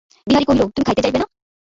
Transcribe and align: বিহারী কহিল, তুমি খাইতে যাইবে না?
বিহারী 0.27 0.45
কহিল, 0.47 0.61
তুমি 0.65 0.85
খাইতে 0.87 1.03
যাইবে 1.03 1.19
না? 1.21 1.27